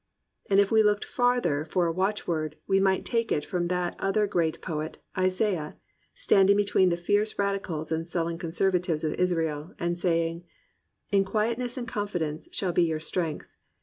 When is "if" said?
0.59-0.71